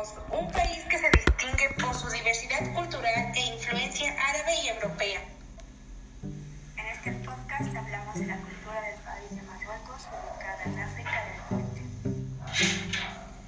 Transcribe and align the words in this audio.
Marruecos, 0.00 0.14
un 0.30 0.50
país 0.52 0.84
que 0.88 0.98
se 0.98 1.10
distingue 1.10 1.68
por 1.78 1.94
su 1.94 2.08
diversidad 2.08 2.72
cultural 2.74 3.32
e 3.34 3.54
influencia 3.54 4.12
árabe 4.12 4.52
y 4.64 4.68
europea. 4.68 5.20
En 6.22 6.86
este 6.86 7.12
podcast 7.24 7.76
hablamos 7.76 8.14
de 8.14 8.26
la 8.26 8.36
cultura 8.36 8.80
del 8.80 9.00
país 9.00 9.30
de 9.30 9.42
Marruecos, 9.42 10.08
ubicada 10.08 10.64
en 10.64 10.78
África 10.78 11.24
del 11.24 11.58
Norte. 11.58 11.82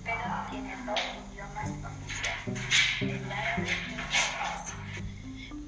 Pero 0.05 0.25
tiene 0.51 0.77
dos 0.85 1.01
idiomas 1.33 1.71
oficiales, 1.71 2.61
el 3.01 3.33
árabe 3.33 3.69
y 3.89 3.93
el 3.95 4.01
farsi. 4.01 4.73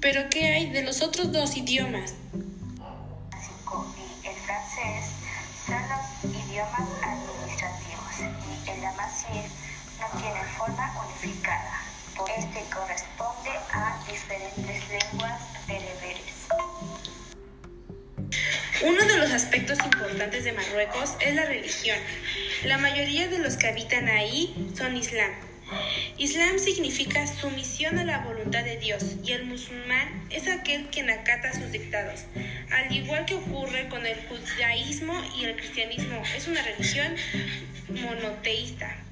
¿Pero 0.01 0.29
qué 0.29 0.47
hay 0.49 0.69
de 0.71 0.83
los 0.83 1.01
otros 1.01 1.31
dos 1.31 1.57
idiomas? 1.57 2.13
Aspectos 19.35 19.77
importantes 19.83 20.45
de 20.45 20.53
Marruecos 20.53 21.17
es 21.19 21.35
la 21.35 21.45
religión. 21.45 21.97
La 22.63 22.77
mayoría 22.77 23.27
de 23.27 23.39
los 23.39 23.57
que 23.57 23.67
habitan 23.67 24.07
ahí 24.07 24.55
son 24.77 24.95
islam. 24.95 25.29
Islam 26.17 26.57
significa 26.57 27.27
sumisión 27.27 27.99
a 27.99 28.05
la 28.05 28.19
voluntad 28.19 28.63
de 28.63 28.77
Dios 28.77 29.03
y 29.25 29.33
el 29.33 29.45
musulmán 29.45 30.25
es 30.29 30.47
aquel 30.47 30.85
quien 30.87 31.09
acata 31.09 31.51
sus 31.51 31.69
dictados. 31.71 32.21
Al 32.71 32.95
igual 32.95 33.25
que 33.25 33.35
ocurre 33.35 33.89
con 33.89 34.05
el 34.05 34.17
judaísmo 34.27 35.13
y 35.37 35.45
el 35.45 35.57
cristianismo, 35.57 36.23
es 36.37 36.47
una 36.47 36.61
religión 36.61 37.13
monoteísta. 37.89 39.04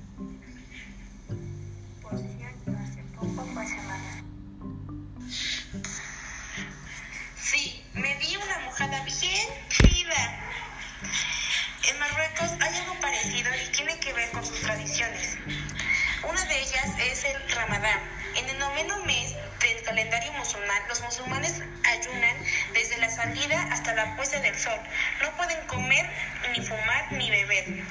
Noveno 18.74 19.06
mes 19.06 19.36
del 19.62 19.84
calendario 19.84 20.34
musulmán, 20.34 20.82
los 20.90 21.00
musulmanes 21.04 21.62
ayunan 21.86 22.36
desde 22.74 22.98
la 22.98 23.08
salida 23.08 23.62
hasta 23.72 23.94
la 23.94 24.16
puesta 24.16 24.40
del 24.40 24.56
sol. 24.56 24.80
No 25.22 25.38
pueden 25.38 25.68
comer, 25.68 26.10
ni 26.58 26.66
fumar, 26.66 27.12
ni 27.12 27.30
beber. 27.30 27.84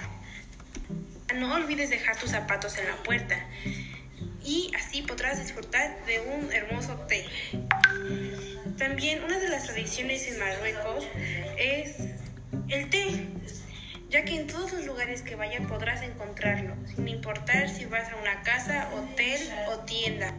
No 1.36 1.54
olvides 1.54 1.88
dejar 1.88 2.16
tus 2.16 2.30
zapatos 2.30 2.76
en 2.78 2.88
la 2.88 2.96
puerta 3.04 3.38
y 4.42 4.72
así 4.76 5.02
podrás 5.02 5.38
disfrutar 5.38 6.04
de 6.04 6.18
un 6.18 6.52
hermoso 6.52 6.96
té. 7.06 7.28
También 8.76 9.22
una 9.22 9.38
de 9.38 9.50
las 9.50 9.62
tradiciones 9.62 10.26
en 10.26 10.40
Marruecos 10.40 11.06
es 11.58 11.94
el 12.70 12.90
té, 12.90 13.28
ya 14.08 14.24
que 14.24 14.34
en 14.34 14.48
todos 14.48 14.72
los 14.72 14.84
lugares 14.84 15.22
que 15.22 15.36
vayas 15.36 15.64
podrás 15.68 16.02
encontrarlo, 16.02 16.74
sin 16.88 17.06
importar 17.06 17.68
si 17.68 17.84
vas 17.84 18.10
a 18.10 18.16
una 18.16 18.42
casa, 18.42 18.88
hotel 18.92 19.40
o 19.68 19.78
tienda. 19.84 20.34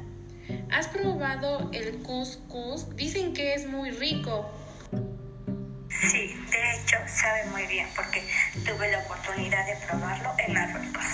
¿Has 0.71 0.87
probado 0.87 1.69
el 1.73 2.01
couscous? 2.03 2.95
Dicen 2.95 3.33
que 3.33 3.53
es 3.53 3.65
muy 3.65 3.91
rico. 3.91 4.49
Sí, 6.11 6.35
de 6.51 6.75
hecho 6.75 6.97
sabe 7.07 7.45
muy 7.45 7.65
bien 7.67 7.87
porque 7.95 8.21
tuve 8.65 8.91
la 8.91 8.99
oportunidad 8.99 9.65
de 9.65 9.75
probarlo 9.87 10.33
en 10.39 10.53
Marruecos. 10.53 11.05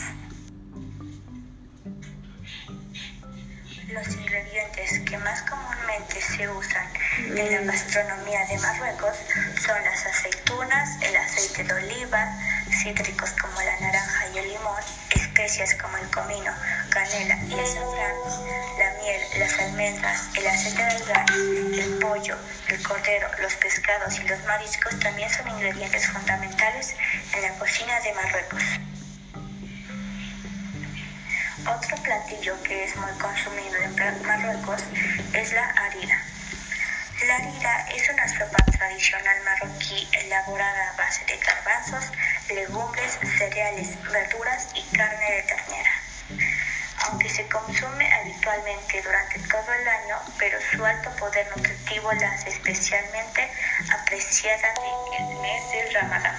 Los 3.89 4.07
ingredientes 4.16 5.00
que 5.00 5.18
más 5.18 5.41
comúnmente 5.44 6.22
se 6.22 6.47
usan 6.50 6.88
en 7.18 7.51
la 7.51 7.72
gastronomía 7.72 8.45
de 8.45 8.57
Marruecos 8.59 9.16
son 9.66 9.84
las 9.84 10.06
aceitunas, 10.06 11.01
el 11.01 11.16
aceite 11.16 11.63
de 11.63 11.73
oliva, 11.73 12.38
cítricos 12.72 13.31
como 13.41 13.62
la 13.62 13.79
naranja 13.79 14.28
y 14.34 14.38
el 14.38 14.47
limón, 14.50 14.84
especias 15.39 15.73
como 15.81 15.95
el 15.97 16.09
comino, 16.09 16.53
canela 16.89 17.38
y 17.47 17.59
azafrán, 17.59 18.16
la 18.77 18.91
miel, 19.01 19.22
las 19.38 19.57
almendras, 19.59 20.27
el 20.35 20.47
aceite 20.47 20.83
del 20.83 21.05
gas, 21.05 21.31
el 21.31 21.97
pollo, 22.00 22.38
el 22.67 22.83
cordero, 22.83 23.29
los 23.41 23.55
pescados 23.55 24.19
y 24.19 24.27
los 24.27 24.44
mariscos 24.44 25.00
también 25.00 25.29
son 25.29 25.47
ingredientes 25.47 26.07
fundamentales 26.07 26.94
en 27.33 27.41
la 27.41 27.53
cocina 27.57 28.00
de 28.01 28.13
Marruecos. 28.16 28.63
Otro 31.59 31.97
platillo 32.03 32.61
que 32.63 32.83
es 32.83 32.95
muy 32.97 33.11
consumido 33.13 33.77
en 33.77 33.95
Marruecos 34.25 34.81
es 35.33 35.53
la 35.53 35.66
harira. 35.69 36.21
La 37.27 37.35
harira 37.35 37.88
es 37.95 38.09
una 38.09 38.27
sopa 38.27 38.63
tradicional 38.77 39.38
marroquí 39.44 40.07
elaborada 40.11 40.89
a 40.89 40.97
base 40.97 41.23
de 41.25 41.38
garbanzos, 41.38 42.11
legumbres, 42.54 43.20
cereales, 43.38 43.90
verduras 44.12 44.70
y 44.76 44.82
carne 44.96 45.32
de 45.32 45.44
ternera. 45.44 45.92
Aunque 47.06 47.30
se 47.30 47.48
consume 47.48 48.12
habitualmente 48.14 49.02
durante 49.02 49.40
todo 49.40 49.74
el 49.74 49.88
año, 49.88 50.18
pero 50.38 50.58
su 50.72 50.86
alto 50.86 51.10
poder 51.18 51.48
nutritivo 51.56 52.12
la 52.14 52.32
hace 52.32 52.50
especialmente 52.50 53.50
apreciada 53.92 54.74
en 54.74 55.24
el 55.24 55.40
mes 55.40 55.72
del 55.72 55.94
Ramadán. 55.94 56.36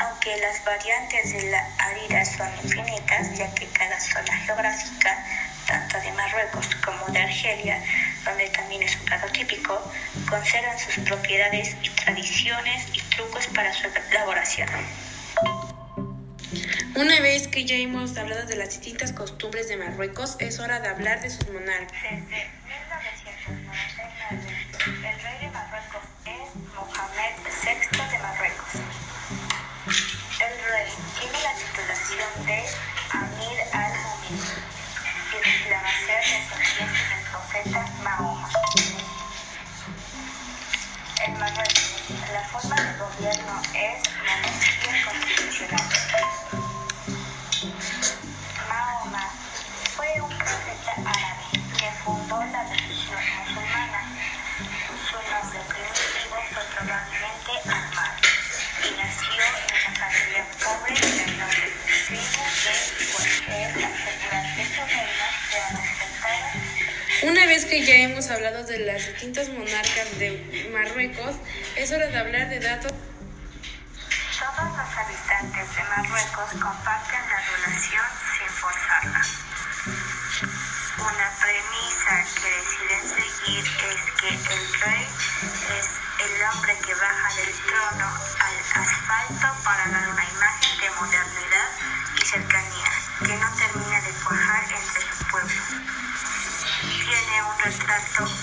Aunque 0.00 0.36
las 0.38 0.64
variantes 0.64 1.32
de 1.32 1.50
la 1.50 1.68
harira 1.78 2.24
son 2.24 2.48
infinitas, 2.62 3.36
ya 3.36 3.52
que 3.54 3.66
cada 3.68 4.00
zona 4.00 4.36
geográfica, 4.38 5.24
tanto 5.66 6.00
de 6.00 6.12
Marruecos 6.12 6.74
como 6.84 7.06
de 7.06 7.20
Argelia, 7.20 7.82
donde 8.24 8.48
también 8.50 8.82
es 8.82 8.96
un 8.96 9.04
plato 9.04 9.26
típico, 9.32 9.92
conservan 10.28 10.78
sus 10.78 11.04
propiedades 11.04 11.76
y 11.82 11.88
tradiciones 11.90 12.86
y 12.94 13.00
trucos 13.14 13.46
para 13.48 13.72
su 13.72 13.86
elaboración. 14.10 14.68
Una 16.94 17.20
vez 17.20 17.48
que 17.48 17.64
ya 17.64 17.76
hemos 17.76 18.16
hablado 18.18 18.46
de 18.46 18.56
las 18.56 18.68
distintas 18.68 19.12
costumbres 19.12 19.68
de 19.68 19.76
Marruecos, 19.76 20.36
es 20.40 20.58
hora 20.58 20.80
de 20.80 20.88
hablar 20.88 21.22
de 21.22 21.30
sus 21.30 21.48
monarcas. 21.48 21.98
Gobierno 43.22 43.62
es 43.72 44.02
monarquía 44.18 44.94
constitucional. 45.06 45.86
Mahoma 48.68 49.24
fue 49.94 50.08
un 50.20 50.28
profeta 50.38 50.94
árabe 51.06 51.46
que 51.78 51.88
fundó 52.02 52.42
la 52.50 52.64
religión 52.64 53.22
musulmana. 53.38 54.00
Su 55.08 55.18
nombre 55.30 55.60
primitivo 55.68 56.36
fue 56.52 56.64
probablemente 56.74 57.52
Ahmad 57.64 58.12
y 58.82 58.90
nació 58.98 59.38
en 59.38 59.70
una 59.70 59.90
familia 60.00 60.42
pobre 60.58 60.94
del 60.98 61.38
norte 61.38 61.66
de 62.10 63.84
asegurar 63.84 64.44
que 64.56 64.64
su 64.66 64.82
reino 64.82 65.26
sea 65.48 65.68
Una 67.30 67.46
vez 67.46 67.66
que 67.66 67.84
ya 67.84 67.94
hemos 67.98 68.30
hablado 68.30 68.64
de 68.64 68.78
las 68.80 69.06
distintas 69.06 69.48
monarcas 69.50 70.18
de 70.18 70.68
Marruecos, 70.72 71.36
es 71.76 71.92
hora 71.92 72.08
de 72.08 72.18
hablar 72.18 72.48
de 72.48 72.58
datos. 72.58 72.92
Seguir 83.52 83.64
es 83.64 84.12
que 84.20 84.28
el 84.28 84.80
rey 84.80 85.08
es 85.78 85.88
el 86.24 86.42
hombre 86.44 86.78
que 86.86 86.94
baja 86.94 87.34
del 87.34 87.52
trono 87.66 88.06
al 88.40 88.56
asfalto 88.82 89.62
para 89.64 89.88
dar 89.88 90.08
una 90.08 90.24
imagen 90.24 90.80
de 90.80 90.90
modernidad 90.90 91.68
y 92.16 92.26
cercanía 92.26 92.92
que 93.26 93.36
no 93.36 93.52
termina 93.56 94.00
de 94.00 94.10
cuajar 94.24 94.64
entre 94.72 95.02
su 95.02 95.24
pueblo. 95.26 95.62
Tiene 96.80 97.42
un 97.42 97.58
retrato 97.58 98.41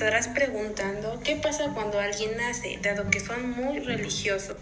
estarás 0.00 0.28
preguntando 0.28 1.20
qué 1.22 1.36
pasa 1.36 1.74
cuando 1.74 2.00
alguien 2.00 2.34
nace, 2.38 2.78
dado 2.80 3.10
que 3.10 3.20
son 3.20 3.50
muy 3.50 3.80
religiosos. 3.80 4.56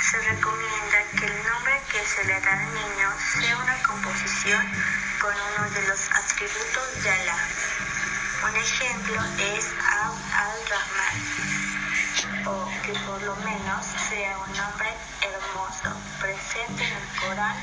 Su 0.00 0.16
recomienda 0.16 1.04
que 1.12 1.26
el 1.26 1.36
nombre 1.44 1.74
que 1.92 2.00
se 2.08 2.24
le 2.24 2.40
da 2.40 2.52
al 2.56 2.64
niño 2.72 3.12
sea 3.36 3.58
una 3.58 3.76
composición 3.82 4.64
con 5.20 5.34
uno 5.34 5.70
de 5.74 5.88
los 5.88 6.08
atributos 6.08 7.04
de 7.04 7.10
Alá. 7.10 7.36
Un 8.48 8.56
ejemplo 8.56 9.20
es 9.56 9.66
al-Rahman, 10.40 11.16
o 12.46 12.66
que 12.80 12.92
por 13.04 13.20
lo 13.24 13.36
menos 13.44 13.84
sea 14.08 14.38
un 14.38 14.56
nombre 14.56 14.88
hermoso, 15.20 15.92
presente 16.18 16.82
en 16.82 16.96
el 16.96 17.08
Corán 17.20 17.56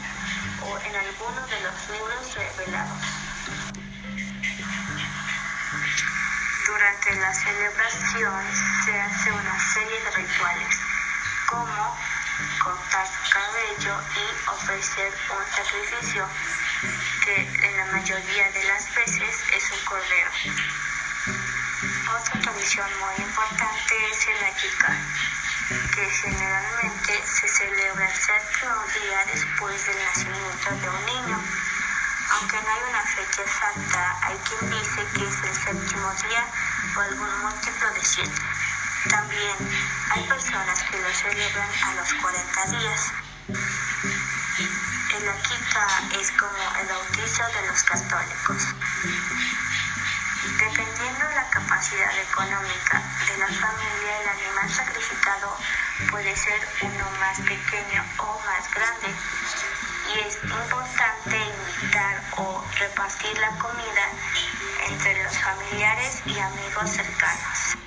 o 0.62 0.78
en 0.78 0.96
alguno 0.96 1.42
de 1.48 1.60
los 1.66 1.74
libros 1.90 2.36
revelados. 2.36 3.87
Durante 6.68 7.16
la 7.16 7.34
celebración 7.34 8.44
se 8.84 9.00
hace 9.00 9.32
una 9.32 9.74
serie 9.74 10.04
de 10.04 10.12
rituales, 10.12 10.80
como 11.48 11.98
cortar 12.62 13.08
su 13.08 13.32
cabello 13.32 14.02
y 14.18 14.50
ofrecer 14.50 15.14
un 15.30 15.46
sacrificio 15.56 16.28
que 17.24 17.40
en 17.40 17.78
la 17.78 17.86
mayoría 17.86 18.50
de 18.52 18.64
las 18.66 18.94
veces 18.94 19.44
es 19.54 19.72
un 19.72 19.86
cordero. 19.86 20.32
Otra 22.20 22.42
tradición 22.42 22.90
muy 23.00 23.16
importante 23.26 23.96
es 24.12 24.28
el 24.28 24.44
Ayikar, 24.44 24.98
que 25.96 26.10
generalmente 26.10 27.24
se 27.28 27.48
celebra 27.48 28.10
el 28.10 28.16
séptimo 28.16 28.76
día 28.94 29.26
después 29.32 29.86
del 29.86 30.04
nacimiento 30.04 30.70
de 30.82 30.90
un 30.90 31.06
niño. 31.06 31.67
Aunque 32.30 32.62
no 32.62 32.70
hay 32.70 32.82
una 32.90 33.04
fecha 33.04 33.42
exacta, 33.42 34.18
hay 34.24 34.38
quien 34.38 34.70
dice 34.70 35.06
que 35.16 35.28
es 35.28 35.44
el 35.44 35.56
séptimo 35.56 36.14
día 36.28 36.46
o 36.96 37.00
algún 37.02 37.42
múltiplo 37.42 37.94
de 37.94 38.04
siete. 38.04 38.42
También 39.10 39.56
hay 40.12 40.28
personas 40.28 40.84
que 40.84 41.00
lo 41.00 41.14
celebran 41.14 41.70
a 41.84 41.94
los 41.96 42.14
40 42.14 42.66
días. 42.78 43.12
El 45.16 45.30
Akita 45.30 45.88
es 46.20 46.32
como 46.32 46.80
el 46.80 46.88
bautizo 46.88 47.44
de 47.44 47.68
los 47.68 47.84
católicos. 47.84 48.68
Dependiendo 50.60 51.28
de 51.28 51.36
la 51.36 51.50
capacidad 51.50 52.20
económica 52.20 53.02
de 53.28 53.38
la 53.38 53.48
familia, 53.48 54.22
el 54.22 54.28
animal 54.28 54.70
sacrificado 54.70 55.58
puede 56.10 56.36
ser 56.36 56.68
uno 56.82 57.10
más 57.20 57.40
pequeño 57.40 58.04
o 58.18 58.40
más 58.46 58.74
grande. 58.74 59.14
Y 60.08 60.28
es 60.28 60.36
importante 60.44 61.36
invitar 61.36 62.22
o 62.38 62.64
repartir 62.80 63.38
la 63.40 63.58
comida 63.60 64.06
entre 64.90 65.24
los 65.24 65.34
familiares 65.38 66.22
y 66.26 66.40
amigos 66.40 66.90
cercanos. 66.90 67.78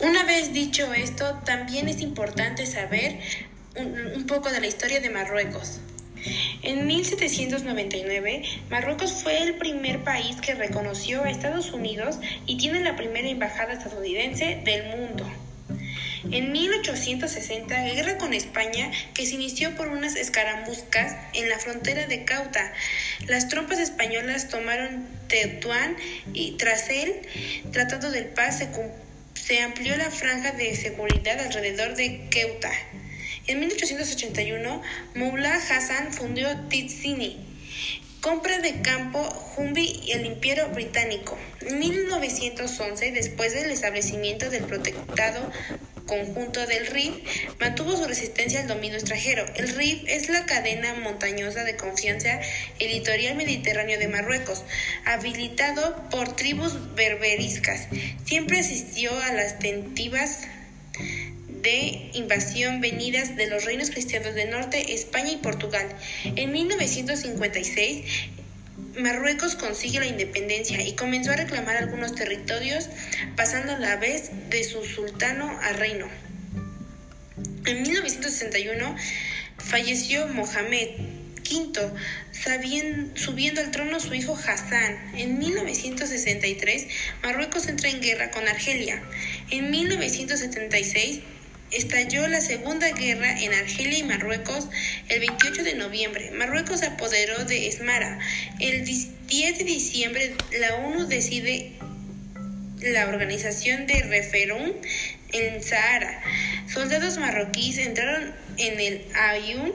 Una 0.00 0.24
vez 0.24 0.52
dicho 0.52 0.92
esto, 0.92 1.40
también 1.44 1.88
es 1.88 2.00
importante 2.00 2.66
saber 2.66 3.20
un, 3.76 4.12
un 4.16 4.26
poco 4.26 4.50
de 4.50 4.60
la 4.60 4.66
historia 4.66 5.00
de 5.00 5.10
Marruecos. 5.10 5.80
En 6.62 6.86
1799, 6.86 8.42
Marruecos 8.70 9.12
fue 9.22 9.42
el 9.42 9.56
primer 9.56 10.04
país 10.04 10.40
que 10.40 10.54
reconoció 10.54 11.24
a 11.24 11.30
Estados 11.30 11.72
Unidos 11.72 12.18
y 12.46 12.56
tiene 12.58 12.80
la 12.80 12.96
primera 12.96 13.28
embajada 13.28 13.72
estadounidense 13.72 14.60
del 14.64 14.96
mundo. 14.96 15.28
En 16.32 16.50
1860, 16.50 17.84
guerra 17.92 18.16
con 18.16 18.32
España, 18.32 18.90
que 19.12 19.26
se 19.26 19.34
inició 19.34 19.76
por 19.76 19.88
unas 19.88 20.16
escaramuzcas 20.16 21.14
en 21.34 21.50
la 21.50 21.58
frontera 21.58 22.06
de 22.06 22.24
Ceuta. 22.26 22.72
Las 23.26 23.48
tropas 23.48 23.78
españolas 23.78 24.48
tomaron 24.48 25.06
Tetuán 25.28 25.94
y 26.32 26.52
tras 26.52 26.88
el 26.88 27.12
Tratado 27.70 28.10
del 28.10 28.24
Paz 28.24 28.64
se, 29.34 29.60
amplió 29.60 29.94
la 29.98 30.10
franja 30.10 30.52
de 30.52 30.74
seguridad 30.74 31.38
alrededor 31.38 31.96
de 31.96 32.26
Ceuta. 32.30 32.70
En 33.46 33.60
1881, 33.60 34.80
Mullah 35.14 35.56
Hassan 35.56 36.14
fundó 36.14 36.48
Tizini, 36.70 37.44
compra 38.22 38.58
de 38.60 38.80
campo 38.80 39.20
Humbi 39.58 40.00
y 40.06 40.12
el 40.12 40.24
Imperio 40.24 40.68
Británico. 40.68 41.36
En 41.60 41.78
1911, 41.78 43.12
después 43.12 43.52
del 43.52 43.70
establecimiento 43.70 44.48
del 44.48 44.64
protectado 44.64 45.52
conjunto 46.06 46.66
del 46.66 46.86
Rif, 46.86 47.14
mantuvo 47.60 47.96
su 47.96 48.04
resistencia 48.04 48.60
al 48.60 48.68
dominio 48.68 48.98
extranjero. 48.98 49.44
El 49.56 49.68
Rif 49.74 50.02
es 50.06 50.28
la 50.28 50.46
cadena 50.46 50.94
montañosa 50.94 51.64
de 51.64 51.76
confianza 51.76 52.40
el 52.78 52.90
litoral 52.90 53.36
mediterráneo 53.36 53.98
de 53.98 54.08
Marruecos, 54.08 54.64
habilitado 55.04 56.08
por 56.10 56.34
tribus 56.34 56.94
berberiscas. 56.94 57.88
Siempre 58.24 58.60
asistió 58.60 59.18
a 59.20 59.32
las 59.32 59.58
tentativas 59.58 60.40
de 61.62 62.10
invasión 62.14 62.80
venidas 62.80 63.36
de 63.36 63.46
los 63.46 63.64
reinos 63.64 63.90
cristianos 63.90 64.34
del 64.34 64.50
norte, 64.50 64.94
España 64.94 65.32
y 65.32 65.36
Portugal. 65.36 65.86
En 66.24 66.52
1956, 66.52 68.04
Marruecos 68.96 69.54
consigue 69.54 70.00
la 70.00 70.06
independencia 70.06 70.82
y 70.82 70.94
comenzó 70.94 71.30
a 71.30 71.36
reclamar 71.36 71.76
algunos 71.76 72.14
territorios, 72.14 72.88
pasando 73.36 73.72
a 73.72 73.78
la 73.78 73.96
vez 73.96 74.30
de 74.50 74.64
su 74.64 74.84
sultano 74.84 75.48
a 75.62 75.72
reino. 75.72 76.06
En 77.64 77.82
1961 77.82 78.96
falleció 79.58 80.26
Mohamed 80.28 80.88
V, 81.50 83.10
subiendo 83.14 83.60
al 83.60 83.70
trono 83.70 83.98
su 83.98 84.12
hijo 84.14 84.36
Hassan. 84.36 85.12
En 85.16 85.38
1963, 85.38 86.86
Marruecos 87.22 87.68
entra 87.68 87.88
en 87.88 88.00
guerra 88.00 88.30
con 88.30 88.46
Argelia. 88.46 89.02
En 89.50 89.70
1976, 89.70 91.20
estalló 91.70 92.28
la 92.28 92.40
Segunda 92.40 92.90
Guerra 92.90 93.40
en 93.40 93.54
Argelia 93.54 93.98
y 93.98 94.02
Marruecos 94.02 94.68
el 95.08 95.20
28 95.20 95.64
de 95.64 95.74
noviembre. 95.74 96.30
Marruecos 96.32 96.80
se 96.80 96.86
apoderó 96.86 97.44
de 97.44 97.68
Esmara. 97.68 98.18
El 98.60 98.84
10 98.84 99.58
de 99.58 99.64
diciembre 99.64 100.34
la 100.58 100.76
ONU 100.76 101.06
decide 101.06 101.72
la 102.80 103.06
organización 103.08 103.86
de 103.86 104.02
referéndum 104.02 104.72
en 105.32 105.62
Sahara. 105.62 106.22
Soldados 106.72 107.18
marroquíes 107.18 107.76
entraron 107.78 108.32
en 108.58 108.80
el 108.80 109.04
Ayoun 109.14 109.72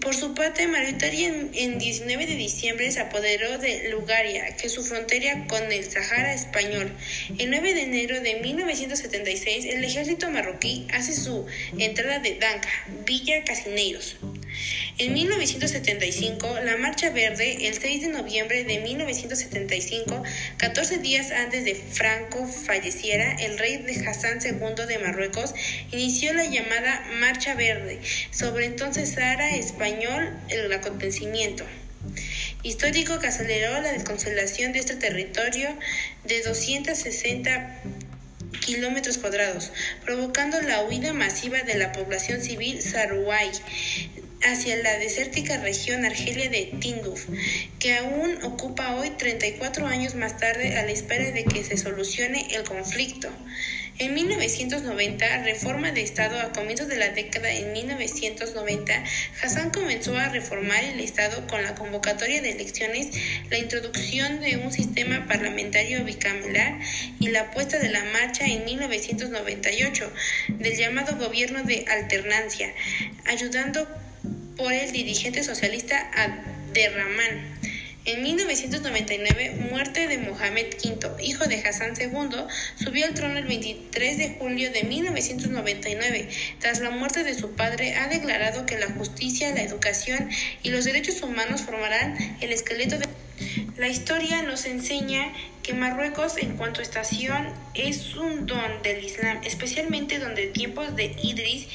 Por 0.07 0.15
su 0.15 0.33
parte, 0.33 0.65
Mauritania 0.69 1.27
en 1.27 1.79
19 1.79 2.27
de 2.27 2.35
diciembre 2.35 2.89
se 2.93 3.01
apoderó 3.01 3.57
de 3.57 3.89
Lugaria, 3.89 4.55
que 4.55 4.67
es 4.67 4.73
su 4.73 4.81
frontera 4.81 5.45
con 5.49 5.69
el 5.69 5.83
Sahara 5.83 6.33
español. 6.33 6.93
El 7.37 7.49
9 7.49 7.73
de 7.73 7.81
enero 7.81 8.21
de 8.21 8.35
1976, 8.35 9.65
el 9.65 9.83
ejército 9.83 10.29
marroquí 10.29 10.87
hace 10.93 11.13
su 11.13 11.45
entrada 11.77 12.19
de 12.19 12.35
Danca, 12.35 12.69
Villa 13.05 13.43
Casineiros. 13.43 14.15
En 14.97 15.13
1975, 15.13 16.59
la 16.63 16.77
Marcha 16.77 17.11
Verde, 17.11 17.67
el 17.67 17.75
6 17.75 18.01
de 18.01 18.07
noviembre 18.07 18.63
de 18.63 18.79
1975, 18.79 20.23
14 20.57 20.97
días 20.97 21.31
antes 21.31 21.65
de 21.65 21.75
Franco 21.75 22.47
falleciera, 22.47 23.33
el 23.35 23.59
rey 23.59 23.77
de 23.77 24.07
Hassan 24.07 24.39
II 24.43 24.85
de 24.87 24.99
Marruecos 24.99 25.53
inició 25.91 26.33
la 26.33 26.45
llamada 26.45 27.05
Marcha 27.19 27.53
Verde 27.53 27.99
sobre 28.31 28.65
entonces 28.65 29.11
Sahara 29.11 29.55
español 29.55 30.35
el 30.49 30.71
acontecimiento. 30.73 31.63
Histórico 32.63 33.19
que 33.19 33.27
aceleró 33.27 33.79
la 33.81 33.91
desconsolación 33.91 34.73
de 34.73 34.79
este 34.79 34.95
territorio 34.95 35.69
de 36.25 36.41
260 36.41 37.81
kilómetros 38.65 39.17
cuadrados, 39.17 39.71
provocando 40.03 40.61
la 40.61 40.83
huida 40.83 41.13
masiva 41.13 41.61
de 41.61 41.75
la 41.75 41.91
población 41.91 42.41
civil 42.41 42.81
saruay 42.81 43.49
hacia 44.43 44.75
la 44.77 44.97
desértica 44.99 45.57
región 45.57 46.05
Argelia 46.05 46.49
de 46.49 46.71
Tinduf, 46.79 47.25
que 47.79 47.95
aún 47.95 48.43
ocupa 48.43 48.95
hoy 48.95 49.11
34 49.11 49.87
años 49.87 50.15
más 50.15 50.37
tarde 50.37 50.77
a 50.77 50.83
la 50.83 50.91
espera 50.91 51.31
de 51.31 51.43
que 51.43 51.63
se 51.63 51.77
solucione 51.77 52.47
el 52.55 52.63
conflicto. 52.63 53.29
En 53.99 54.13
1990, 54.13 55.43
reforma 55.43 55.91
de 55.91 56.03
Estado 56.03 56.39
a 56.39 56.51
comienzos 56.51 56.87
de 56.87 56.97
la 56.97 57.09
década 57.09 57.51
en 57.51 57.73
1990, 57.73 59.03
Hassan 59.41 59.71
comenzó 59.71 60.15
a 60.15 60.29
reformar 60.29 60.83
el 60.83 60.99
Estado 60.99 61.47
con 61.47 61.63
la 61.63 61.73
convocatoria 61.73 62.39
de 62.43 62.51
elecciones, 62.51 63.09
la 63.49 63.57
introducción 63.57 64.39
de 64.39 64.57
un 64.57 64.71
sistema 64.71 65.25
parlamentario 65.27 66.03
bicameral 66.03 66.79
y 67.19 67.29
la 67.29 67.49
puesta 67.49 67.79
de 67.79 67.89
la 67.89 68.03
marcha 68.13 68.45
en 68.45 68.65
1998 68.65 70.13
del 70.49 70.77
llamado 70.77 71.17
gobierno 71.17 71.63
de 71.63 71.85
alternancia, 71.89 72.71
ayudando 73.25 73.87
por 74.57 74.73
el 74.73 74.91
dirigente 74.91 75.43
socialista 75.43 76.09
Abderrahman. 76.15 77.57
En 78.07 78.23
1999, 78.23 79.67
muerte 79.69 80.07
de 80.07 80.17
Mohamed 80.17 80.67
V, 80.81 81.21
hijo 81.21 81.45
de 81.45 81.57
Hassan 81.57 81.93
II, 81.99 82.37
subió 82.81 83.05
al 83.05 83.13
trono 83.13 83.37
el 83.37 83.45
23 83.45 84.17
de 84.17 84.37
julio 84.39 84.71
de 84.71 84.83
1999. 84.83 86.29
Tras 86.59 86.79
la 86.79 86.89
muerte 86.89 87.25
de 87.25 87.33
su 87.33 87.51
padre, 87.51 87.95
ha 87.95 88.07
declarado 88.07 88.65
que 88.65 88.79
la 88.79 88.87
justicia, 88.87 89.53
la 89.53 89.61
educación 89.61 90.29
y 90.63 90.69
los 90.69 90.85
derechos 90.85 91.21
humanos 91.21 91.63
formarán 91.63 92.37
el 92.39 92.53
esqueleto 92.53 92.97
de... 92.97 93.07
La 93.75 93.89
historia 93.89 94.41
nos 94.41 94.65
enseña 94.65 95.33
que 95.67 95.73
Marruecos 95.73 96.37
en 96.37 96.55
cuanto 96.55 96.79
a 96.79 96.83
estación 96.83 97.49
es 97.73 98.15
un 98.15 98.45
don 98.45 98.81
del 98.83 99.03
Islam, 99.03 99.41
especialmente 99.43 100.17
donde 100.17 100.47
tiempos 100.47 100.95
de 100.95 101.13
Idris 101.21 101.67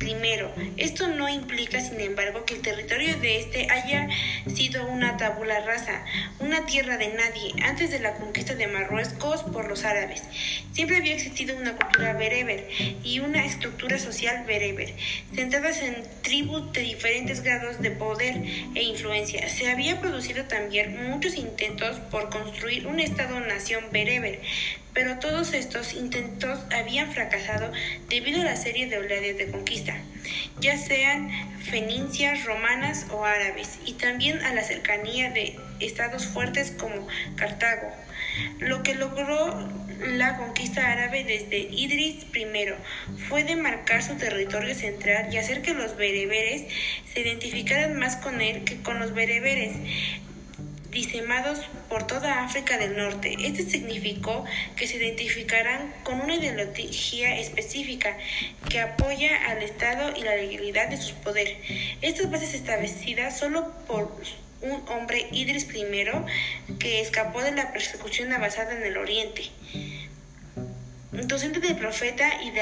Primero, 0.00 0.50
esto 0.78 1.08
no 1.08 1.28
implica, 1.28 1.78
sin 1.78 2.00
embargo, 2.00 2.46
que 2.46 2.54
el 2.54 2.62
territorio 2.62 3.18
de 3.18 3.38
este 3.38 3.70
haya 3.70 4.08
sido 4.46 4.86
una 4.86 5.18
tabula 5.18 5.60
rasa, 5.60 6.06
una 6.38 6.64
tierra 6.64 6.96
de 6.96 7.08
nadie, 7.08 7.52
antes 7.62 7.90
de 7.90 7.98
la 7.98 8.14
conquista 8.14 8.54
de 8.54 8.66
Marruecos 8.66 9.42
por 9.42 9.68
los 9.68 9.84
árabes. 9.84 10.22
Siempre 10.72 10.96
había 10.96 11.12
existido 11.12 11.54
una 11.54 11.76
cultura 11.76 12.14
bereber 12.14 12.66
y 13.04 13.20
una 13.20 13.44
estructura 13.44 13.98
social 13.98 14.46
bereber, 14.46 14.94
centradas 15.34 15.82
en 15.82 16.02
tribus 16.22 16.72
de 16.72 16.80
diferentes 16.80 17.42
grados 17.42 17.82
de 17.82 17.90
poder 17.90 18.42
e 18.74 18.82
influencia. 18.82 19.50
Se 19.50 19.70
había 19.70 20.00
producido 20.00 20.44
también 20.44 21.10
muchos 21.10 21.34
intentos 21.34 21.98
por 22.10 22.30
construir 22.30 22.86
un 22.86 23.00
Estado-nación 23.30 23.84
bereber, 23.92 24.40
pero 24.92 25.20
todos 25.20 25.52
estos 25.52 25.94
intentos 25.94 26.58
habían 26.72 27.12
fracasado 27.12 27.70
debido 28.08 28.40
a 28.40 28.44
la 28.44 28.56
serie 28.56 28.88
de 28.88 28.98
oleadas 28.98 29.38
de 29.38 29.50
conquista, 29.52 29.96
ya 30.60 30.76
sean 30.76 31.30
fenicias, 31.62 32.44
romanas 32.44 33.06
o 33.10 33.24
árabes, 33.24 33.78
y 33.86 33.92
también 33.94 34.40
a 34.40 34.52
la 34.52 34.64
cercanía 34.64 35.30
de 35.30 35.56
estados 35.78 36.26
fuertes 36.26 36.72
como 36.72 37.06
Cartago. 37.36 37.92
Lo 38.58 38.82
que 38.82 38.94
logró 38.94 39.68
la 40.00 40.36
conquista 40.36 40.90
árabe 40.90 41.22
desde 41.22 41.58
Idris 41.58 42.24
I 42.34 42.46
fue 43.28 43.44
demarcar 43.44 44.02
su 44.02 44.16
territorio 44.16 44.74
central 44.74 45.32
y 45.32 45.36
hacer 45.36 45.62
que 45.62 45.74
los 45.74 45.96
bereberes 45.96 46.64
se 47.12 47.20
identificaran 47.20 47.96
más 47.96 48.16
con 48.16 48.40
él 48.40 48.64
que 48.64 48.80
con 48.82 48.98
los 48.98 49.14
bereberes 49.14 49.76
disemados 50.90 51.60
por 51.88 52.06
toda 52.06 52.44
África 52.44 52.78
del 52.78 52.96
Norte. 52.96 53.36
Esto 53.40 53.68
significó 53.68 54.44
que 54.76 54.86
se 54.86 54.96
identificarán 54.96 55.92
con 56.02 56.20
una 56.20 56.34
ideología 56.34 57.38
específica 57.38 58.16
que 58.68 58.80
apoya 58.80 59.46
al 59.48 59.62
Estado 59.62 60.12
y 60.16 60.22
la 60.22 60.36
legalidad 60.36 60.88
de 60.88 60.96
sus 60.96 61.12
poderes. 61.12 61.56
Estas 62.02 62.30
bases 62.30 62.54
establecidas 62.54 63.38
solo 63.38 63.72
por 63.86 64.14
un 64.62 64.82
hombre 64.88 65.26
Idris 65.32 65.66
I 65.74 65.84
que 66.78 67.00
escapó 67.00 67.42
de 67.42 67.52
la 67.52 67.72
persecución 67.72 68.32
avanzada 68.32 68.72
en 68.72 68.82
el 68.82 68.96
Oriente. 68.96 69.44
Docente 71.12 71.60
del 71.60 71.76
profeta 71.76 72.42
y 72.42 72.50
de 72.50 72.60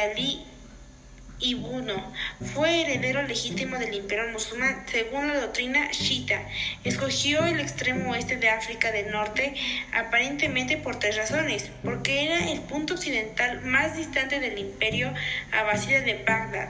Ibuno 1.40 2.12
fue 2.52 2.80
heredero 2.82 3.22
legítimo 3.22 3.78
del 3.78 3.94
imperio 3.94 4.28
musulmán 4.32 4.84
según 4.90 5.28
la 5.28 5.40
doctrina 5.40 5.88
shita. 5.92 6.42
Escogió 6.82 7.44
el 7.44 7.60
extremo 7.60 8.10
oeste 8.10 8.36
de 8.36 8.48
África 8.48 8.90
del 8.90 9.12
Norte 9.12 9.54
aparentemente 9.92 10.76
por 10.76 10.98
tres 10.98 11.16
razones, 11.16 11.70
porque 11.84 12.24
era 12.24 12.50
el 12.50 12.60
punto 12.60 12.94
occidental 12.94 13.60
más 13.62 13.96
distante 13.96 14.40
del 14.40 14.58
imperio 14.58 15.14
abasida 15.52 16.00
de 16.00 16.14
Bagdad, 16.24 16.68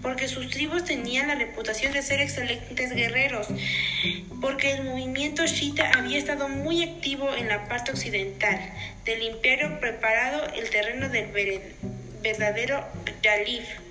porque 0.00 0.28
sus 0.28 0.48
tribus 0.48 0.84
tenían 0.84 1.28
la 1.28 1.34
reputación 1.34 1.92
de 1.92 2.02
ser 2.02 2.20
excelentes 2.20 2.92
guerreros, 2.92 3.48
porque 4.40 4.72
el 4.72 4.84
movimiento 4.84 5.44
shita 5.46 5.90
había 5.96 6.18
estado 6.18 6.48
muy 6.48 6.84
activo 6.84 7.34
en 7.34 7.48
la 7.48 7.68
parte 7.68 7.90
occidental 7.90 8.60
del 9.04 9.22
imperio 9.22 9.80
preparado 9.80 10.46
el 10.54 10.70
terreno 10.70 11.08
del 11.08 11.32
verdadero 12.22 12.86
Yalif 13.22 13.83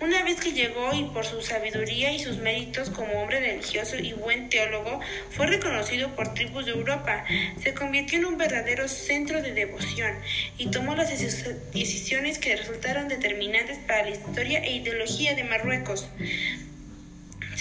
una 0.00 0.22
vez 0.22 0.40
que 0.40 0.52
llegó 0.52 0.92
y 0.94 1.04
por 1.04 1.24
su 1.24 1.42
sabiduría 1.42 2.12
y 2.12 2.18
sus 2.18 2.38
méritos 2.38 2.90
como 2.90 3.20
hombre 3.20 3.40
religioso 3.40 3.96
y 3.96 4.12
buen 4.12 4.48
teólogo, 4.48 5.00
fue 5.30 5.46
reconocido 5.46 6.14
por 6.14 6.34
tribus 6.34 6.66
de 6.66 6.72
Europa, 6.72 7.24
se 7.62 7.74
convirtió 7.74 8.18
en 8.18 8.26
un 8.26 8.38
verdadero 8.38 8.88
centro 8.88 9.42
de 9.42 9.52
devoción 9.52 10.12
y 10.58 10.70
tomó 10.70 10.94
las 10.94 11.10
decisiones 11.10 12.38
que 12.38 12.56
resultaron 12.56 13.08
determinantes 13.08 13.78
para 13.86 14.04
la 14.04 14.10
historia 14.10 14.62
e 14.64 14.76
ideología 14.76 15.34
de 15.34 15.44
Marruecos. 15.44 16.08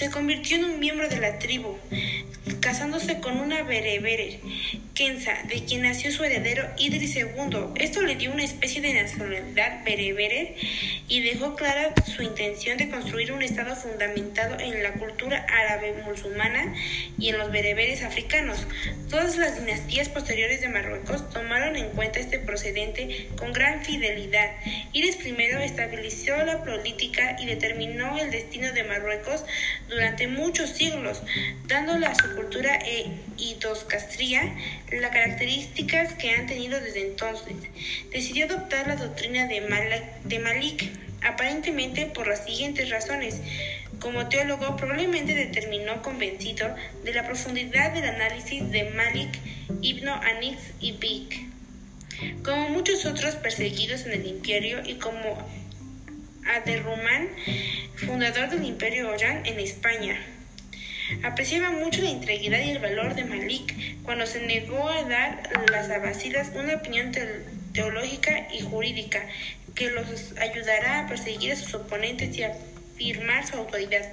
Se 0.02 0.10
convirtió 0.10 0.58
en 0.58 0.64
un 0.64 0.80
miembro 0.80 1.08
de 1.08 1.20
la 1.20 1.38
tribu, 1.38 1.78
casándose 2.60 3.20
con 3.20 3.40
una 3.40 3.62
berebere, 3.62 4.40
Kenza, 4.96 5.34
de 5.48 5.64
quien 5.64 5.84
nació 5.84 6.12
su 6.12 6.24
heredero 6.24 6.68
Idris 6.78 7.16
II. 7.16 7.28
Esto 7.76 8.02
le 8.02 8.16
dio 8.16 8.32
una 8.32 8.44
especie 8.44 8.82
de 8.82 8.94
nacionalidad 8.94 9.84
berebere 9.86 10.56
y 11.08 11.22
dejó 11.22 11.56
clara 11.56 11.94
su 12.06 12.24
intención 12.24 12.78
de 12.78 12.90
construir 12.90 13.32
un 13.32 13.44
Estado 13.44 13.76
fundamentado 13.76 14.60
en 14.60 14.82
la 14.82 14.94
cultura 14.94 15.46
árabe 15.48 15.94
musulmana 16.06 16.74
y 17.20 17.30
en 17.30 17.38
los 17.38 17.52
bereberes 17.52 18.02
africanos. 18.04 18.66
Todas 19.10 19.38
las 19.38 19.60
dinastías 19.60 20.10
posteriores 20.10 20.62
de 20.62 20.70
Marruecos 20.70 21.30
tomaron 21.30 21.76
en 21.76 21.90
cuenta 21.92 22.20
este 22.20 22.40
procedente 22.40 23.28
con 23.38 23.54
gran 23.54 23.84
fidelidad. 23.84 24.50
Idris 24.94 25.18
I 25.26 25.36
estabilizó 25.64 26.38
la 26.44 26.64
política 26.64 27.38
y 27.40 27.46
determinó 27.46 28.18
el 28.18 28.32
destino 28.32 28.72
de 28.72 28.84
Marruecos 28.84 29.46
durante 29.92 30.28
muchos 30.28 30.70
siglos, 30.70 31.22
dándole 31.68 32.08
a 32.08 32.16
su 32.16 32.34
cultura 32.36 32.80
e 32.84 33.12
idoscastría 33.38 34.56
las 34.90 35.12
características 35.12 36.14
que 36.14 36.32
han 36.32 36.48
tenido 36.48 36.80
desde 36.80 37.08
entonces. 37.08 37.56
Decidió 38.12 38.46
adoptar 38.46 38.88
la 38.88 38.96
doctrina 38.96 39.48
de, 39.48 39.60
Malik, 40.40 40.90
aparentemente 41.22 42.06
por 42.08 42.28
las 42.28 42.46
siguientes 42.46 42.90
razones. 42.90 43.42
Como 44.00 44.30
teólogo, 44.30 44.78
probablemente 44.78 45.36
determinó 45.36 46.02
convencido 46.02 46.74
de 47.04 47.14
la 47.14 47.26
profundidad 47.28 47.94
del 47.94 48.06
análisis 48.06 48.72
de 48.72 48.86
Malik, 48.92 49.38
Ibn 49.82 50.08
Anis 50.08 50.58
y 50.80 50.94
Bik. 50.94 51.52
Como 52.44 52.70
muchos 52.70 53.06
otros 53.06 53.36
perseguidos 53.36 54.06
en 54.06 54.14
el 54.14 54.26
imperio 54.26 54.82
y 54.86 54.96
como 54.96 55.38
Aderrumán, 56.56 57.30
fundador 57.96 58.50
del 58.50 58.64
imperio 58.64 59.10
Oran 59.10 59.46
en 59.46 59.60
España. 59.60 60.20
Apreciaba 61.24 61.72
mucho 61.72 62.02
la 62.02 62.10
integridad 62.10 62.60
y 62.60 62.72
el 62.72 62.80
valor 62.80 63.16
de 63.16 63.26
Malik 63.26 64.02
cuando 64.04 64.26
se 64.26 64.42
negó 64.42 64.88
a 64.88 65.04
dar 65.04 65.44
a 65.56 65.72
las 65.72 65.90
abasidas 65.90 66.52
una 66.56 66.76
opinión 66.76 67.12
teológica 67.74 68.48
y 68.54 68.62
jurídica 68.62 69.26
que 69.76 69.92
los 69.92 70.34
ayudará 70.38 71.00
a 71.00 71.08
perseguir 71.08 71.54
a 71.54 71.56
sus 71.56 71.74
oponentes 71.74 72.38
y 72.38 72.44
a 72.44 72.54
afirmar 73.02 73.48
su 73.48 73.58
autoridad. 73.58 74.06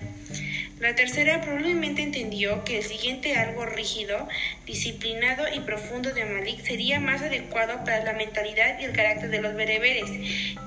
La 0.80 0.95
tercera 0.95 1.40
probablemente 1.40 2.02
entendió 2.02 2.62
que 2.62 2.78
el 2.78 2.85
siguiente 2.85 3.35
algo 3.35 3.66
rígido, 3.66 4.28
disciplinado 4.64 5.45
y 5.52 5.59
profundo 5.61 6.14
de 6.14 6.25
Malik 6.25 6.64
sería 6.64 7.00
más 7.00 7.21
adecuado 7.21 7.83
para 7.85 8.04
la 8.04 8.12
mentalidad 8.12 8.78
y 8.78 8.85
el 8.85 8.92
carácter 8.92 9.28
de 9.30 9.42
los 9.42 9.57
bereberes, 9.57 10.09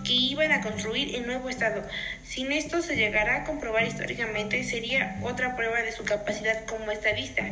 que 0.04 0.14
iban 0.14 0.52
a 0.52 0.62
construir 0.62 1.16
el 1.16 1.26
nuevo 1.26 1.50
Estado. 1.50 1.88
Sin 2.26 2.52
esto 2.52 2.82
se 2.82 2.98
llegará 2.98 3.38
a 3.38 3.44
comprobar 3.46 3.88
históricamente, 3.88 4.64
sería 4.66 5.18
otra 5.24 5.56
prueba 5.56 5.82
de 5.82 5.94
su 5.94 6.04
capacidad 6.04 6.66
como 6.66 6.92
estadista. 6.92 7.50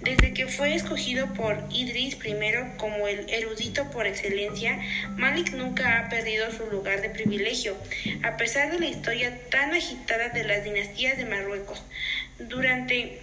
Desde 0.00 0.32
que 0.32 0.46
fue 0.46 0.74
escogido 0.74 1.32
por 1.34 1.62
Idris 1.70 2.16
I 2.24 2.34
como 2.76 3.06
el 3.06 3.28
erudito 3.28 3.90
por 3.90 4.06
excelencia, 4.06 4.78
Malik 5.16 5.52
nunca 5.52 5.98
ha 5.98 6.08
perdido 6.08 6.50
su 6.52 6.66
lugar 6.70 7.02
de 7.02 7.10
privilegio, 7.10 7.76
a 8.22 8.36
pesar 8.36 8.72
de 8.72 8.80
la 8.80 8.86
historia 8.86 9.38
tan 9.50 9.74
agitada 9.74 9.91
de 10.32 10.44
las 10.44 10.64
dinastías 10.64 11.18
de 11.18 11.24
Marruecos. 11.26 11.82
Durante 12.38 13.20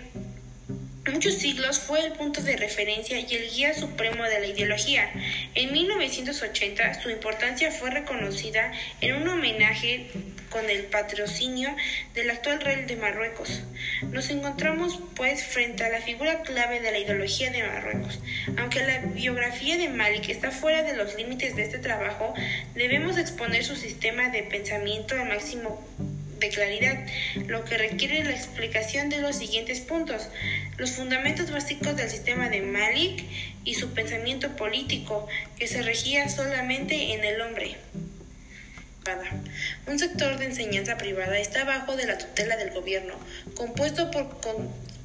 muchos 1.12 1.36
siglos 1.36 1.80
fue 1.80 2.06
el 2.06 2.14
punto 2.14 2.42
de 2.42 2.58
referencia 2.58 3.20
y 3.20 3.36
el 3.36 3.50
guía 3.50 3.74
supremo 3.74 4.24
de 4.24 4.40
la 4.40 4.48
ideología. 4.48 5.10
En 5.56 5.74
1980 5.74 7.02
su 7.02 7.10
importancia 7.10 7.72
fue 7.72 7.90
reconocida 7.90 8.72
en 9.02 9.16
un 9.16 9.28
homenaje 9.28 10.12
con 10.50 10.70
el 10.70 10.86
patrocinio 10.86 11.76
del 12.14 12.30
actual 12.30 12.62
rey 12.62 12.86
de 12.86 12.96
Marruecos. 12.96 13.62
Nos 14.12 14.30
encontramos 14.30 15.00
pues 15.16 15.44
frente 15.44 15.84
a 15.84 15.90
la 15.90 16.02
figura 16.02 16.42
clave 16.42 16.80
de 16.80 16.92
la 16.92 17.00
ideología 17.00 17.52
de 17.52 17.64
Marruecos. 17.64 18.20
Aunque 18.58 18.84
la 18.84 19.00
biografía 19.00 19.78
de 19.78 19.90
Malik 19.90 20.30
está 20.30 20.52
fuera 20.52 20.84
de 20.84 20.96
los 20.96 21.16
límites 21.16 21.56
de 21.56 21.64
este 21.64 21.80
trabajo, 21.80 22.34
debemos 22.76 23.18
exponer 23.18 23.64
su 23.64 23.76
sistema 23.76 24.30
de 24.30 24.44
pensamiento 24.44 25.16
al 25.16 25.30
máximo 25.30 25.84
de 26.39 26.50
claridad, 26.50 27.05
lo 27.48 27.65
que 27.65 27.77
requiere 27.77 28.24
la 28.24 28.31
explicación 28.31 29.10
de 29.10 29.22
los 29.22 29.36
siguientes 29.36 29.79
puntos. 29.81 30.29
Los 30.77 30.91
fundamentos 30.91 31.51
básicos 31.51 31.96
del 31.96 32.10
sistema 32.10 32.50
de 32.50 32.62
Malik 32.62 33.24
y 33.63 33.75
su 33.75 33.93
pensamiento 33.93 34.55
político, 34.55 35.27
que 35.58 35.67
se 35.67 35.81
regía 35.81 36.29
solamente 36.29 37.13
en 37.13 37.24
el 37.24 37.41
hombre. 37.41 37.77
Un 39.88 39.98
sector 39.98 40.38
de 40.38 40.46
enseñanza 40.46 40.98
privada 40.98 41.39
está 41.39 41.63
bajo 41.63 41.96
de 41.96 42.05
la 42.05 42.17
tutela 42.17 42.58
del 42.58 42.72
gobierno, 42.72 43.15
compuesto 43.55 44.12
por 44.12 44.39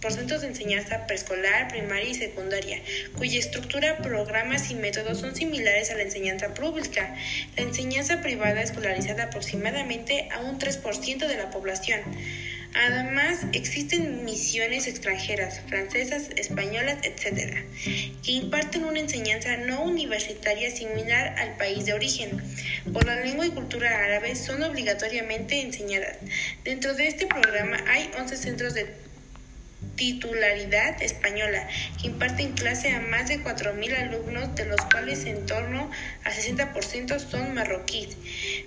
por 0.04 0.12
centros 0.12 0.42
de 0.42 0.49
enseñanza 0.49 1.06
preescolar, 1.06 1.68
primaria 1.68 2.11
y 2.11 2.14
secundaria, 2.14 2.78
cuya 3.16 3.38
estructura, 3.38 3.96
programas 4.02 4.70
y 4.70 4.75
métodos 4.75 5.20
son 5.20 5.34
similares 5.34 5.90
a 5.90 5.94
la 5.94 6.02
enseñanza 6.02 6.52
pública. 6.52 7.16
La 7.56 7.62
enseñanza 7.62 8.20
privada 8.20 8.61
escolarizada 8.61 9.25
aproximadamente 9.25 10.28
a 10.30 10.40
un 10.40 10.58
3% 10.58 11.26
de 11.26 11.37
la 11.38 11.49
población. 11.49 12.00
Además, 12.75 13.46
existen 13.54 14.26
misiones 14.26 14.88
extranjeras, 14.88 15.62
francesas, 15.68 16.28
españolas, 16.37 16.99
etc., 17.02 17.64
que 18.23 18.32
imparten 18.32 18.84
una 18.84 19.00
enseñanza 19.00 19.56
no 19.56 19.84
universitaria 19.84 20.70
similar 20.70 21.34
al 21.38 21.56
país 21.56 21.87
de 21.87 21.94
origen. 21.94 22.42
Por 22.92 23.06
la 23.06 23.20
lengua 23.20 23.46
y 23.46 23.50
cultura 23.52 24.04
árabe 24.04 24.37
son 24.37 24.62
obligatoriamente 24.64 25.62
enseñadas. 25.62 26.18
Dentro 26.62 26.92
de 26.92 27.06
este 27.06 27.26
programa 27.26 27.82
hay 27.88 28.11
11 28.18 28.37
centros 28.37 28.75
de 28.75 29.03
titularidad 29.96 31.02
española, 31.02 31.68
que 32.00 32.08
imparten 32.08 32.52
clase 32.52 32.90
a 32.90 33.00
más 33.00 33.28
de 33.28 33.42
4.000 33.42 33.96
alumnos, 33.96 34.54
de 34.54 34.66
los 34.66 34.80
cuales 34.82 35.24
en 35.24 35.46
torno 35.46 35.90
a 36.24 36.30
60% 36.30 37.18
son 37.18 37.54
marroquíes, 37.54 38.16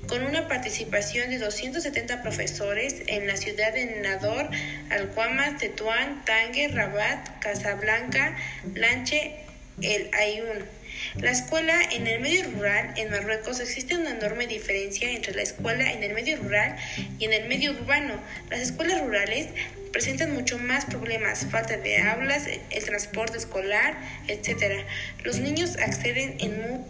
con 0.08 0.24
una 0.24 0.48
participación 0.48 1.30
de 1.30 1.40
270 1.40 2.22
profesores 2.22 3.04
en 3.08 3.28
la 3.28 3.38
ciudad 3.38 3.74
de 3.74 4.02
Nador, 4.02 4.50
Alcuamas, 4.90 5.58
Tetuán, 5.58 6.24
Tánger, 6.26 6.74
Rabat, 6.74 7.40
Casablanca, 7.40 8.36
Lanche, 8.74 9.36
El 9.82 10.10
Ayun. 10.14 10.77
La 11.16 11.32
escuela 11.32 11.80
en 11.92 12.08
el 12.08 12.20
medio 12.20 12.44
rural 12.52 12.94
en 12.96 13.10
Marruecos 13.10 13.60
existe 13.60 13.96
una 13.96 14.12
enorme 14.12 14.48
diferencia 14.48 15.12
entre 15.12 15.34
la 15.34 15.42
escuela 15.42 15.92
en 15.92 16.04
el 16.04 16.14
medio 16.14 16.38
rural 16.38 16.76
y 17.20 17.26
en 17.26 17.34
el 17.34 17.48
medio 17.48 17.72
urbano. 17.72 18.14
Las 18.50 18.62
escuelas 18.62 19.02
rurales 19.02 19.48
presentan 19.92 20.34
mucho 20.34 20.58
más 20.60 20.86
problemas, 20.86 21.48
falta 21.50 21.78
de 21.78 21.98
aulas, 21.98 22.48
el 22.48 22.84
transporte 22.84 23.38
escolar, 23.38 23.98
etc. 24.28 24.86
Los 25.24 25.40
niños 25.40 25.78
acceden 25.78 26.36
en 26.40 26.86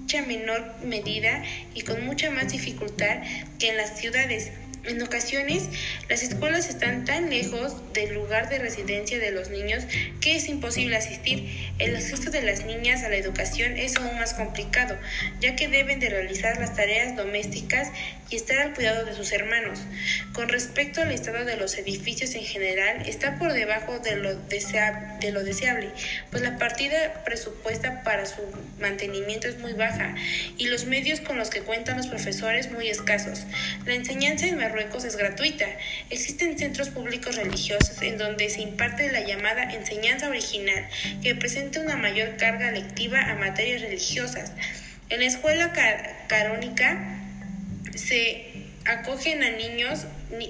mucha 0.00 0.22
menor 0.22 0.74
medida 0.84 1.42
y 1.74 1.82
con 1.82 2.04
mucha 2.06 2.30
más 2.30 2.50
dificultad 2.50 3.22
que 3.58 3.68
en 3.68 3.76
las 3.76 3.98
ciudades. 3.98 4.52
En 4.88 5.02
ocasiones, 5.02 5.64
las 6.08 6.22
escuelas 6.22 6.70
están 6.70 7.04
tan 7.04 7.28
lejos 7.28 7.92
del 7.92 8.14
lugar 8.14 8.48
de 8.48 8.58
residencia 8.58 9.18
de 9.18 9.32
los 9.32 9.50
niños 9.50 9.84
que 10.22 10.34
es 10.34 10.48
imposible 10.48 10.96
asistir. 10.96 11.46
El 11.78 11.94
acceso 11.94 12.30
de 12.30 12.40
las 12.40 12.64
niñas 12.64 13.04
a 13.04 13.10
la 13.10 13.16
educación 13.16 13.76
es 13.76 13.96
aún 13.96 14.16
más 14.16 14.32
complicado, 14.32 14.96
ya 15.40 15.56
que 15.56 15.68
deben 15.68 16.00
de 16.00 16.08
realizar 16.08 16.58
las 16.58 16.74
tareas 16.74 17.14
domésticas 17.16 17.88
y 18.30 18.36
estar 18.36 18.58
al 18.60 18.74
cuidado 18.74 19.04
de 19.04 19.14
sus 19.14 19.30
hermanos. 19.32 19.80
Con 20.32 20.48
respecto 20.48 21.02
al 21.02 21.12
estado 21.12 21.44
de 21.44 21.56
los 21.56 21.76
edificios 21.76 22.34
en 22.34 22.44
general, 22.44 23.06
está 23.06 23.38
por 23.38 23.52
debajo 23.52 23.98
de 23.98 24.16
lo, 24.16 24.34
de 24.34 25.32
lo 25.32 25.44
deseable, 25.44 25.90
pues 26.30 26.42
la 26.42 26.56
partida 26.56 27.24
presupuesta 27.24 28.02
para 28.04 28.24
su 28.24 28.40
mantenimiento 28.80 29.48
es 29.48 29.58
muy 29.58 29.74
baja 29.74 30.14
y 30.56 30.66
los 30.66 30.86
medios 30.86 31.20
con 31.20 31.36
los 31.36 31.50
que 31.50 31.60
cuentan 31.60 31.98
los 31.98 32.06
profesores 32.06 32.70
muy 32.70 32.88
escasos. 32.88 33.44
La 33.84 33.94
enseñanza 33.94 34.46
en 34.46 34.56
Marruecos 34.56 34.77
es 34.78 35.16
gratuita. 35.16 35.66
Existen 36.10 36.58
centros 36.58 36.90
públicos 36.90 37.36
religiosos 37.36 38.00
en 38.02 38.18
donde 38.18 38.48
se 38.50 38.60
imparte 38.60 39.10
la 39.12 39.20
llamada 39.20 39.64
enseñanza 39.74 40.28
original, 40.28 40.86
que 41.22 41.34
presenta 41.34 41.80
una 41.80 41.96
mayor 41.96 42.36
carga 42.36 42.70
lectiva 42.70 43.20
a 43.20 43.34
materias 43.34 43.82
religiosas. 43.82 44.52
En 45.08 45.20
la 45.20 45.26
escuela 45.26 45.72
carónica 46.28 47.20
se 47.94 48.47
acogen 48.88 49.42
a 49.42 49.50
niños 49.50 50.06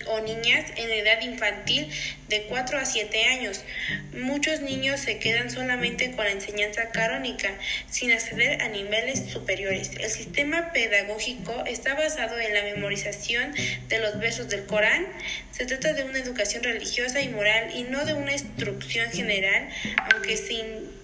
o 0.06 0.20
niñas 0.20 0.64
en 0.76 0.90
edad 0.90 1.20
infantil 1.22 1.88
de 2.28 2.44
4 2.44 2.78
a 2.78 2.84
7 2.84 3.24
años. 3.26 3.64
Muchos 4.12 4.60
niños 4.60 5.00
se 5.00 5.18
quedan 5.18 5.50
solamente 5.50 6.12
con 6.12 6.24
la 6.24 6.32
enseñanza 6.32 6.90
carónica, 6.90 7.52
sin 7.90 8.12
acceder 8.12 8.62
a 8.62 8.68
niveles 8.68 9.30
superiores. 9.30 9.90
El 9.98 10.10
sistema 10.10 10.72
pedagógico 10.72 11.64
está 11.66 11.94
basado 11.94 12.38
en 12.38 12.54
la 12.54 12.62
memorización 12.62 13.54
de 13.88 13.98
los 13.98 14.18
versos 14.18 14.48
del 14.48 14.66
Corán. 14.66 15.06
Se 15.52 15.66
trata 15.66 15.92
de 15.92 16.04
una 16.04 16.18
educación 16.18 16.62
religiosa 16.62 17.20
y 17.20 17.28
moral 17.28 17.70
y 17.74 17.84
no 17.84 18.04
de 18.04 18.14
una 18.14 18.32
instrucción 18.32 19.10
general, 19.10 19.68
aunque 20.12 20.36
se 20.36 20.54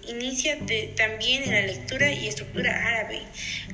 inicia 0.07 0.57
también 0.95 1.43
en 1.43 1.51
la 1.51 1.61
lectura 1.61 2.11
y 2.11 2.27
estructura 2.27 2.87
árabe. 2.87 3.21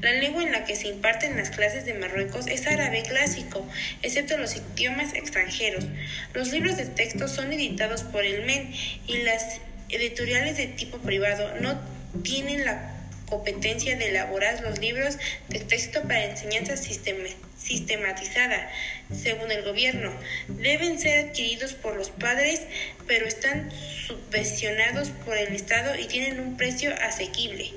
La 0.01 0.13
lengua 0.13 0.43
en 0.43 0.51
la 0.51 0.65
que 0.65 0.75
se 0.75 0.87
imparten 0.87 1.37
las 1.37 1.49
clases 1.49 1.85
de 1.85 1.93
Marruecos 1.93 2.47
es 2.47 2.67
árabe 2.67 3.03
clásico, 3.03 3.67
excepto 4.01 4.37
los 4.37 4.55
idiomas 4.55 5.13
extranjeros. 5.13 5.85
Los 6.33 6.51
libros 6.51 6.77
de 6.77 6.85
texto 6.85 7.27
son 7.27 7.51
editados 7.53 8.03
por 8.03 8.25
el 8.25 8.45
MEN 8.45 8.73
y 9.07 9.17
las 9.23 9.59
editoriales 9.89 10.57
de 10.57 10.67
tipo 10.67 10.97
privado 10.99 11.53
no 11.59 11.79
tienen 12.23 12.65
la 12.65 13.00
competencia 13.31 13.95
de 13.95 14.09
elaborar 14.09 14.61
los 14.61 14.79
libros 14.79 15.17
de 15.47 15.59
texto 15.59 16.01
para 16.01 16.25
enseñanza 16.25 16.75
sistematizada, 16.75 18.69
según 19.15 19.51
el 19.51 19.63
gobierno. 19.63 20.11
Deben 20.49 20.99
ser 20.99 21.29
adquiridos 21.29 21.73
por 21.73 21.95
los 21.95 22.09
padres, 22.09 22.61
pero 23.07 23.25
están 23.25 23.71
subvencionados 24.05 25.09
por 25.25 25.37
el 25.37 25.55
Estado 25.55 25.97
y 25.97 26.07
tienen 26.07 26.41
un 26.41 26.57
precio 26.57 26.93
asequible. 27.01 27.71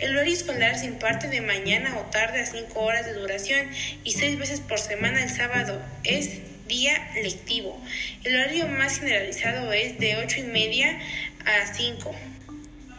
El 0.00 0.16
horario 0.16 0.32
escolar 0.32 0.78
se 0.78 0.86
imparte 0.86 1.28
de 1.28 1.42
mañana 1.42 1.98
o 1.98 2.10
tarde 2.10 2.40
a 2.40 2.46
5 2.46 2.80
horas 2.80 3.04
de 3.04 3.12
duración 3.12 3.68
y 4.04 4.12
seis 4.12 4.38
veces 4.38 4.60
por 4.60 4.78
semana 4.78 5.22
el 5.22 5.30
sábado. 5.30 5.82
Es 6.02 6.40
día 6.66 7.10
lectivo. 7.22 7.78
El 8.24 8.36
horario 8.36 8.68
más 8.68 9.00
generalizado 9.00 9.70
es 9.74 9.98
de 9.98 10.16
8 10.16 10.40
y 10.40 10.44
media 10.44 10.98
a 11.44 11.74
5. 11.74 12.33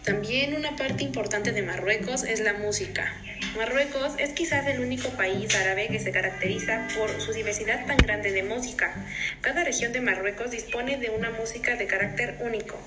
También 0.06 0.56
una 0.56 0.76
parte 0.76 1.04
importante 1.04 1.52
de 1.52 1.63
Marruecos 1.63 2.26
es 2.26 2.39
la 2.39 2.54
música. 2.54 3.12
Marruecos 3.58 4.13
es 4.20 4.34
quizás 4.34 4.68
el 4.68 4.80
único 4.80 5.10
país 5.10 5.56
árabe 5.56 5.88
que 5.88 6.00
se 6.00 6.12
caracteriza 6.12 6.88
por 6.96 7.10
su 7.20 7.34
diversidad 7.34 7.88
tan 7.88 7.98
grande 7.98 8.32
de 8.32 8.44
música. 8.44 8.94
Cada 9.41 9.63
región 9.63 9.94
de 9.94 10.02
Marruecos 10.02 10.52
dispone 10.52 10.98
de 10.98 11.10
una 11.10 11.32
música 11.32 11.76
de 11.76 11.88
carácter 11.88 12.38
único. 12.41 12.80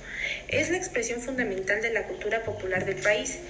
Es 0.46 0.70
la 0.70 0.76
expresión 0.76 1.20
fundamental 1.20 1.82
de 1.82 1.92
la 1.92 2.04
cultura 2.04 2.44
popular 2.44 2.84
del 2.84 3.02
país. 3.02 3.40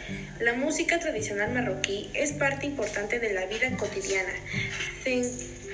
La 0.40 0.54
música 0.54 0.98
tradicional 0.98 1.52
marroquí 1.52 2.08
es 2.14 2.32
parte 2.32 2.64
importante 2.64 3.18
de 3.18 3.34
la 3.34 3.44
vida 3.44 3.70
cotidiana. 3.76 4.32
Se 5.04 5.12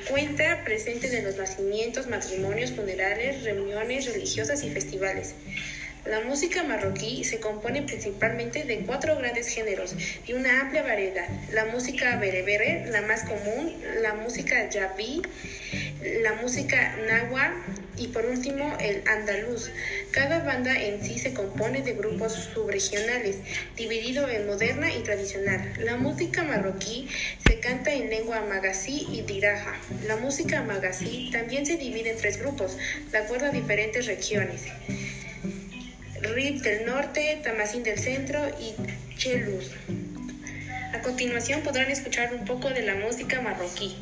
encuentra 0.01 0.65
presente 0.65 1.17
en 1.17 1.25
los 1.25 1.37
nacimientos, 1.37 2.09
matrimonios, 2.09 2.73
funerales, 2.73 3.45
reuniones 3.45 4.13
religiosas 4.13 4.65
y 4.65 4.71
festivales. 4.71 5.37
La 6.07 6.21
música 6.21 6.63
marroquí 6.63 7.25
se 7.25 7.41
compone 7.41 7.81
principalmente 7.81 8.65
de 8.65 8.81
cuatro 8.81 9.17
grandes 9.17 9.49
géneros 9.49 9.97
y 10.27 10.35
una 10.35 10.61
amplia 10.61 10.83
variedad. 10.83 11.27
La 11.51 11.65
música 11.65 12.17
berebere, 12.17 12.85
la 12.91 13.01
más 13.01 13.23
común, 13.23 13.73
la 14.03 14.13
música 14.13 14.69
yabí, 14.69 15.23
la 16.21 16.35
música 16.35 16.95
nahua 17.09 17.55
y 17.97 18.09
por 18.09 18.27
último 18.27 18.77
el 18.81 19.03
andaluz. 19.09 19.71
Cada 20.11 20.41
banda 20.41 20.79
en 20.79 21.03
sí 21.03 21.19
se 21.19 21.33
compone 21.33 21.81
de 21.81 21.95
grupos 21.95 22.35
subregionales, 22.53 23.37
dividido 23.75 24.29
en 24.29 24.47
moderna 24.47 24.95
y 24.95 25.03
tradicional. 25.05 25.73
La 25.79 25.97
música 25.97 26.43
marroquí 26.43 27.09
se 27.47 27.61
canta 27.61 27.95
en 27.95 28.11
lengua 28.11 28.43
magasí 28.43 29.07
y 29.11 29.23
diraja. 29.23 29.75
La 30.07 30.17
música 30.17 30.61
magasí 30.63 31.31
también 31.33 31.65
se 31.65 31.79
divide 31.79 32.11
en 32.11 32.19
tres 32.19 32.39
grupos, 32.39 32.77
de 33.11 33.17
acuerdo 33.17 33.47
a 33.47 33.51
diferentes 33.51 34.05
regiones. 34.05 34.65
Rip 36.33 36.63
del 36.63 36.87
norte, 36.87 37.39
Tamasín 37.43 37.83
del 37.83 37.99
centro 37.99 38.41
y 38.59 38.75
Chelus. 39.17 39.71
A 40.95 41.01
continuación 41.03 41.63
podrán 41.63 41.91
escuchar 41.91 42.33
un 42.35 42.47
poco 42.47 42.71
de 42.71 42.83
la 42.83 42.95
música 42.95 43.43
marroquí. 43.43 43.97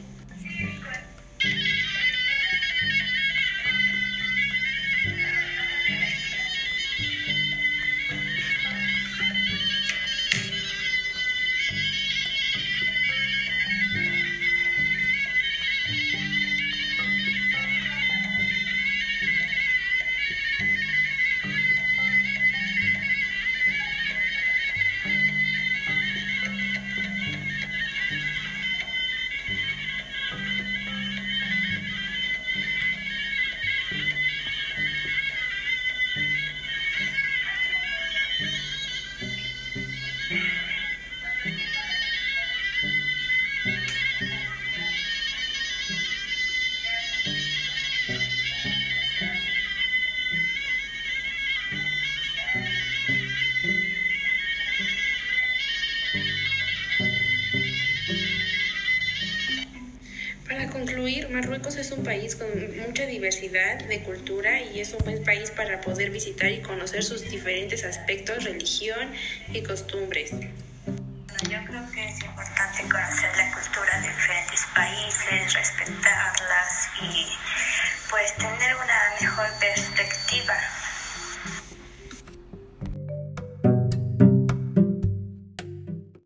Marruecos 61.33 61.77
es 61.77 61.91
un 61.93 62.05
país 62.05 62.37
con 62.37 62.49
mucha 62.87 63.07
diversidad 63.07 63.83
de 63.87 64.03
cultura 64.03 64.61
y 64.61 64.81
es 64.81 64.93
un 64.93 64.99
buen 65.05 65.25
país 65.25 65.51
para 65.51 65.81
poder 65.81 66.11
visitar 66.11 66.53
y 66.53 66.61
conocer 66.61 67.03
sus 67.03 67.23
diferentes 67.31 67.85
aspectos, 67.85 68.45
religión 68.45 69.11
y 69.53 69.63
costumbres. 69.63 70.33